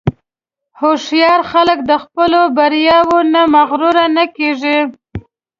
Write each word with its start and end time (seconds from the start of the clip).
هوښیار 0.79 1.39
خلک 1.51 1.79
د 1.89 1.91
خپلو 2.03 2.39
بریاوو 2.57 3.17
نه 3.33 3.41
مغرور 3.55 3.97
نه 4.17 4.25
کېږي. 4.35 4.77